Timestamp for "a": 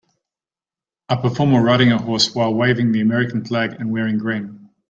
1.09-1.15, 1.91-2.01